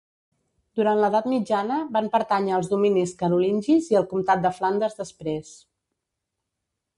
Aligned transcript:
Durant 0.79 1.01
l'Edat 1.01 1.27
Mitjana 1.33 1.77
van 1.97 2.09
pertànyer 2.15 2.55
als 2.59 2.69
dominis 2.71 3.13
carolingis 3.19 3.91
i 3.93 3.99
al 4.01 4.09
comtat 4.15 4.43
de 4.47 4.53
Flandes 4.57 4.99
després. 5.03 5.55